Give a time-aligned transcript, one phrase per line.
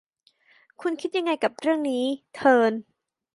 [0.81, 2.03] คุณคิดยังไงกับเรื่องนี้
[2.35, 2.73] เทิร์น